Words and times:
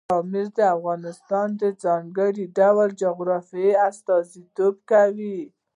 پامیر 0.09 0.47
د 0.57 0.59
افغانستان 0.75 1.47
د 1.61 1.63
ځانګړي 1.83 2.45
ډول 2.59 2.89
جغرافیه 3.03 3.73
استازیتوب 3.89 4.75
کوي. 4.91 5.39